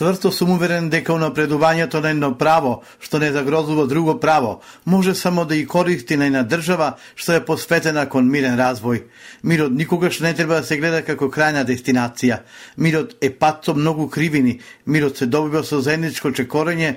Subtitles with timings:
[0.00, 2.70] Сврсто сум уверен дека унапредувањето на едно право,
[3.04, 7.42] што не загрозува друго право, може само да и користи на една држава што е
[7.44, 9.02] посветена кон мирен развој.
[9.44, 12.40] Мирот никогаш не треба да се гледа како крајна дестинација.
[12.78, 14.60] Мирот е пат со многу кривини.
[14.86, 16.96] Мирот се добива со заедничко чекорење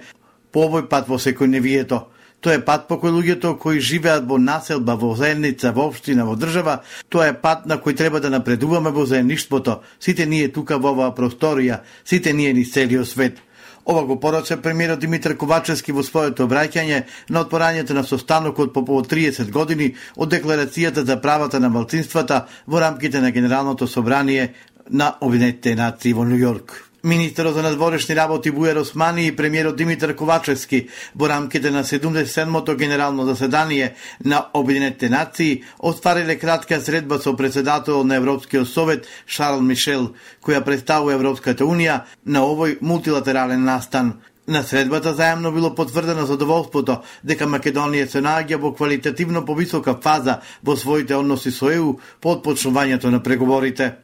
[0.54, 2.06] по овој пат во секој невието.
[2.44, 6.36] Тоа е пат по кој луѓето кои живеат во населба, во заедница, во општина, во
[6.36, 9.80] држава, тоа е пат на кој треба да напредуваме во заедништвото.
[10.00, 13.40] Сите ние тука во оваа просторија, сите ние ни целиот свет.
[13.86, 19.08] Ова го порача премиерот Димитар Ковачевски во своето обраќање на отпорањето на состанокот по повод
[19.12, 24.54] 30 години од Декларацијата за правата на малцинствата во рамките на Генералното собрание
[24.90, 26.93] на Обединетите нации во Нью Йорк.
[27.06, 33.26] Министерот за надворешни работи Бујар Османи и премиерот Димитар Ковачевски во рамките на 77-то генерално
[33.26, 40.64] заседание на Обединетите нации оствариле кратка средба со председател на Европскиот совет Шарл Мишел, која
[40.64, 44.14] представува Европската унија на овој мултилатерален настан.
[44.48, 50.76] На средбата заемно било потврдено задоволството дека Македонија се наоѓа во квалитативно повисока фаза во
[50.80, 54.03] своите односи со ЕУ по отпочнувањето на преговорите.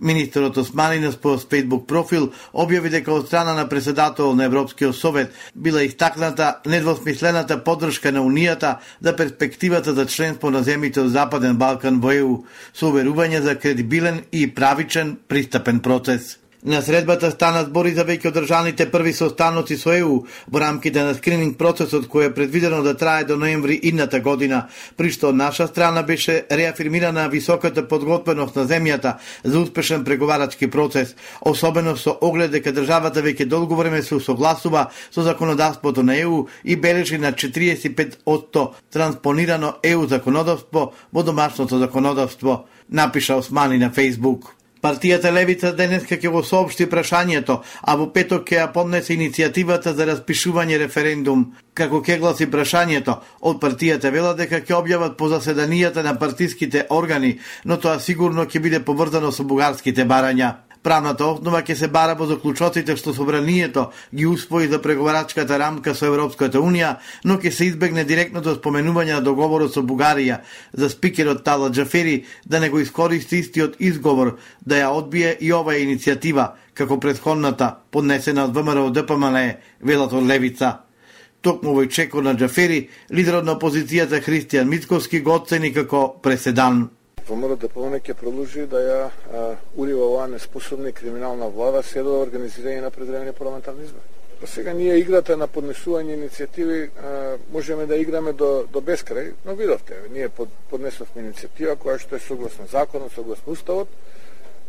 [0.00, 5.32] Министерот Османи на својот Facebook профил објави дека од страна на председател на Европскиот совет
[5.54, 12.00] била истакната недвосмислената поддршка на Унијата за перспективата за членство на земјите од Западен Балкан
[12.00, 16.38] во ЕУ, со уверување за кредибилен и правичен пристапен процес.
[16.64, 20.16] На средбата стана збори за веќе одржаните први состаноци со ЕУ
[20.50, 24.64] во рамките на скрининг процесот кој е предвидено да трае до ноември идната година,
[24.96, 31.96] при што наша страна беше реафирмирана високата подготвеност на земјата за успешен преговарачки процес, особено
[31.96, 37.18] со оглед дека државата веќе долго време се усогласува со законодавството на ЕУ и бележи
[37.18, 44.57] на 45% транспонирано ЕУ законодавство во домашното законодавство, напиша Османи на Фейсбук.
[44.80, 50.06] Партијата Левица денеска ќе го соопшти прашањето, а во петок ќе ја поднесе иницијативата за
[50.06, 51.44] распишување референдум.
[51.74, 57.38] Како ќе гласи прашањето, од партијата вела дека ќе објават по заседанијата на партиските органи,
[57.64, 60.67] но тоа сигурно ќе биде поврзано со бугарските барања.
[60.88, 63.82] Правната основа ќе се бара по заклучоците што собранието
[64.16, 66.94] ги усвои за преговарачката рамка со Европската Унија,
[67.28, 70.38] но ќе се избегне директното споменување на договорот со Бугарија
[70.72, 75.76] за спикерот Тала Джафери да не го искористи истиот изговор да ја одбие и оваа
[75.76, 80.78] иницијатива, како предходната поднесена од ВМРО ДПМН, велат од Левица.
[81.42, 86.88] Токму овој чекор на Джафери, лидерот на опозицијата Христијан Мицковски го оцени како преседан.
[87.28, 89.40] ВМРО ДПМН да ќе продолжи да ја а,
[89.76, 94.04] урива оваа неспособна и криминална влада се да до организирање на предвремени парламентарни избори.
[94.40, 99.54] Па сега ние играта на поднесување иницијативи а, можеме да играме до, до бескрај, но
[99.54, 103.88] видовте, ние под, поднесовме иницијатива која што е согласна законот, согласно уставот,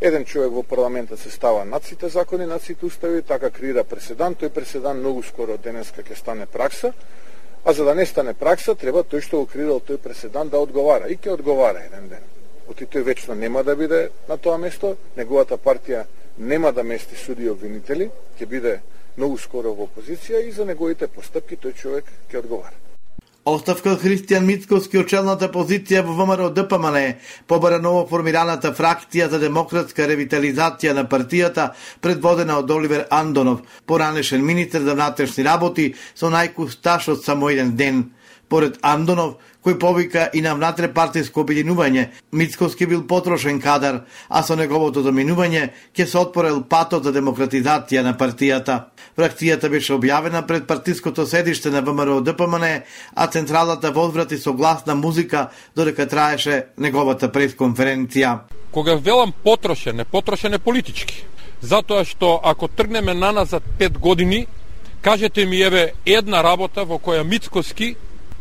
[0.01, 4.35] еден човек во парламентот се става над сите закони, над сите устави, така креира преседан,
[4.35, 6.91] тој преседан многу скоро денеска ќе стане пракса,
[7.63, 11.07] а за да не стане пракса, треба тој што го креирал тој преседан да одговара
[11.07, 12.38] и ќе одговара еден ден
[12.69, 16.05] оти тој вечно нема да биде на тоа место, неговата партија
[16.37, 18.79] нема да мести суди и обвинители, ќе биде
[19.17, 22.77] многу скоро во опозиција и за неговите постапки тој човек ќе одговара.
[23.49, 26.99] Оставка Христијан Мицковски од челната позиција во ВМРО ДПМН
[27.47, 34.83] побара ново формираната фракција за демократска ревитализација на партијата предводена од Оливер Андонов, поранешен министер
[34.85, 38.03] за внатрешни работи со најкусташ од само еден ден.
[38.49, 40.55] Поред Андонов, кој повика и на
[40.93, 47.11] партиско обединување, Мицковски бил потрошен кадар, а со неговото доминување ќе се отпорел патот за
[47.11, 48.89] демократизација на партијата.
[49.17, 52.65] Фракцијата беше објавена пред партиското седиште на ВМРО ДПМН,
[53.15, 58.39] а централата возврати со гласна музика додека траеше неговата пресконференција.
[58.71, 61.25] Кога велам потрошен, не потрошен е политички.
[61.61, 64.47] Затоа што ако тргнеме на назад пет години,
[65.01, 67.95] кажете ми еве една работа во која Мицковски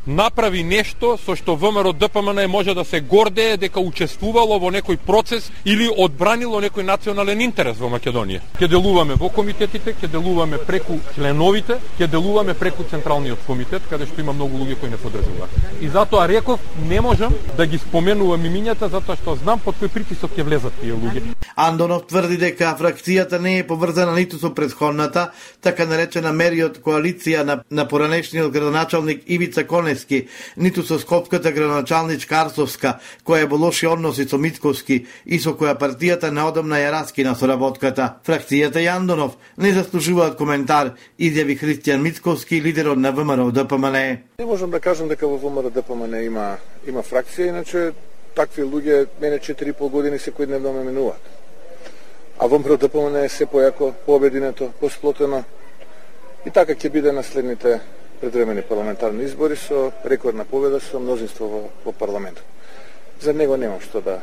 [0.06, 5.50] направи нешто со што ВМРО ДПМН може да се гордее дека учествувало во некој процес
[5.64, 8.40] или одбранило некој национален интерес во Македонија.
[8.58, 14.20] Ке делуваме во комитетите, ке делуваме преку членовите, ке делуваме преку Централниот комитет, каде што
[14.20, 15.50] има многу луѓе кои не подржуваат.
[15.80, 20.32] И затоа реков, не можам да ги споменувам имињата, затоа што знам под кој притисок
[20.36, 21.22] ќе влезат тие луѓе.
[21.56, 25.30] Андонов тврди дека фракцијата не е поврзана ниту со предходната,
[25.60, 32.42] така наречена мериот коалиција на, на поранешниот градоначалник Ивица Коне Ионески, ниту со Скопската граначалничка
[32.42, 37.34] Арсовска, која е во лоши односи со Митковски и со која партијата неодамна ја раскина
[37.34, 38.20] со работката.
[38.26, 43.96] Фракцијата Јандонов не заслужуваат коментар, изјави Христијан Митковски, лидерот на ВМРО ДПМН.
[44.38, 47.92] Не можам да кажам дека во ВМРО ДПМН има има фракција, иначе
[48.34, 51.22] такви луѓе мене 4,5 години секојдневно ме минуваат.
[52.38, 55.44] А ВМРО ДПМН е се појако, пообединето, посплотено
[56.46, 57.80] и така ќе биде на следните
[58.20, 62.44] предвремени парламентарни избори со рекордна победа со мнозинство во, во парламентот.
[63.20, 64.22] За него немам што да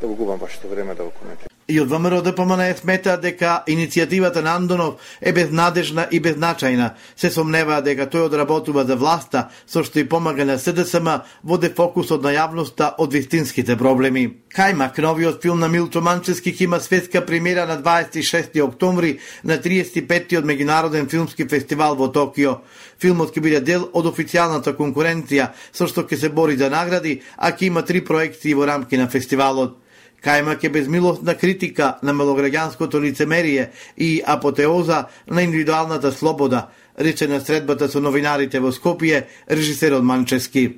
[0.00, 1.51] да го губам вашето време да го коментирам.
[1.68, 6.90] И од ВМРО да ДПМН смета дека иницијативата на Андонов е безнадежна и безначајна.
[7.16, 12.22] Се сомневаа дека тој одработува за власта, со што и помага на СДСМ, воде дефокусот
[12.22, 14.42] на јавноста од вистинските проблеми.
[14.52, 21.08] Кајмак, новиот филм на Милчо Манчески, има светска премиера на 26 октомври на 35-тиот меѓународен
[21.08, 22.58] филмски фестивал во Токио.
[22.98, 27.54] Филмот ќе биде дел од официјалната конкуренција, со што ќе се бори за награди, а
[27.54, 29.81] ќе има три проекции во рамки на фестивалот.
[30.22, 36.68] Кајмак е безмилостна критика на малограѓанското лицемерие и апотеоза на индивидуалната слобода,
[37.00, 40.68] рече на средбата со новинарите во Скопје режисерот Манчески.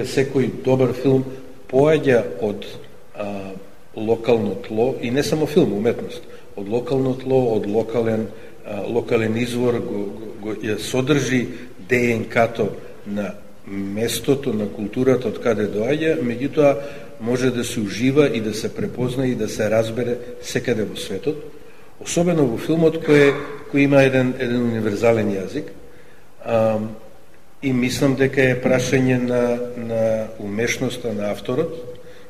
[0.00, 1.24] Секој добар филм
[1.68, 2.64] поаѓа од
[3.14, 3.52] а,
[3.96, 6.22] локално тло и не само филм, уметност,
[6.56, 8.28] од локално тло, од локален
[8.64, 11.48] а, локален извор го, го, го ја содржи
[11.88, 12.70] ДНК-то
[13.06, 13.34] на
[13.66, 16.72] местото на културата од каде доаѓа, меѓутоа
[17.20, 21.42] може да се ужива и да се препозна и да се разбере секаде во светот,
[22.00, 23.34] особено во филмот кој,
[23.72, 25.72] кој има еден, еден универзален јазик.
[26.44, 26.78] А,
[27.62, 29.42] и мислам дека е прашање на,
[29.76, 30.02] на
[30.38, 31.74] умешноста на авторот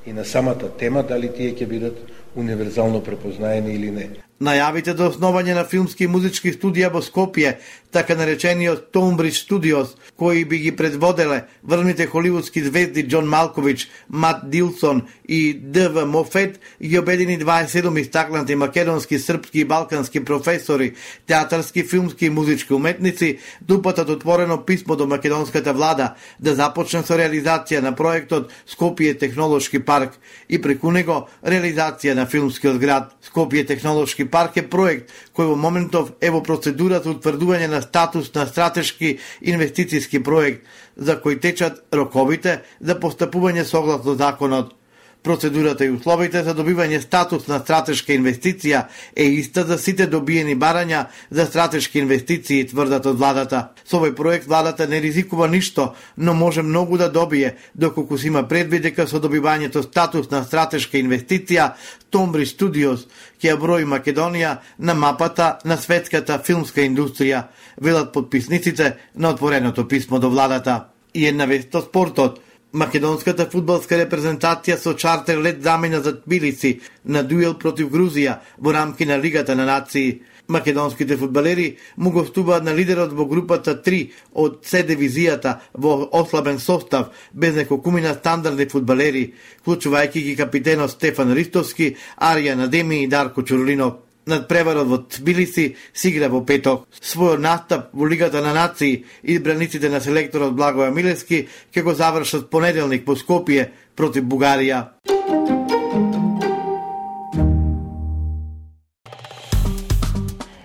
[0.06, 1.98] и на самата тема, дали тие ќе бидат
[2.36, 4.08] универзално препознаени или не.
[4.38, 7.56] Најавите до основање на филмски и музички студија во Скопје,
[7.90, 15.02] така наречениот Томбридж Студиос, кои би ги предводеле врвните холивудски звезди Џон Малкович, Мат Дилсон
[15.28, 16.06] и Д.В.
[16.06, 20.94] Мофет, ги обедини 27 истакнати македонски, српски и балкански професори,
[21.26, 27.80] театарски, филмски и музички уметници, дупатат отворено писмо до македонската влада да започне со реализација
[27.80, 30.14] на проектот Скопје технолошки парк
[30.48, 36.12] и преку него реализација на филмскиот град Скопје технолошки парк е проект кој во моментов
[36.20, 40.66] е во процедура за утврдување на статус на стратешки инвестициски проект
[40.96, 44.77] за кој течат роковите за постапување согласно законот.
[45.22, 48.84] Процедурата и условите за добивање статус на стратешка инвестиција
[49.18, 53.64] е иста за сите добиени барања за стратешки инвестиции, тврдат од владата.
[53.84, 58.46] Со овој проект владата не ризикува ништо, но може многу да добие, доколку си има
[58.48, 61.72] предвид дека со добивањето статус на стратешка инвестиција,
[62.10, 63.08] Томбри Студиос
[63.42, 67.48] ќе брои Македонија на мапата на светската филмска индустрија,
[67.82, 70.84] велат подписниците на отвореното писмо до владата.
[71.14, 77.22] И една вест од спортот– Македонската фудбалска репрезентација со чартер лет замена за Тбилиси на
[77.24, 80.20] дуел против Грузија во рамки на Лигата на нации.
[80.48, 87.08] Македонските фудбалери му гостуваат на лидерот во групата 3 од С дивизијата во ослабен состав,
[87.32, 89.32] без неколкумина стандардни фудбалери,
[89.64, 96.28] вклучувајќи ги капитенот Стефан Ристовски, Арија Надеми и Дарко Чурлинов над преварот во Тбилиси сигра
[96.28, 96.86] во петок.
[97.00, 103.04] Својот настап во Лигата на нации избраниците на селекторот Благоја Милески ќе го завршат понеделник
[103.04, 104.84] по Скопје против Бугарија.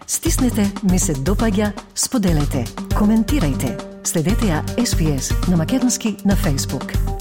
[0.07, 3.73] Стиснете, ми се допаѓа, споделете, коментирајте.
[4.03, 7.12] Следете ја SPS на Македонски на Facebook.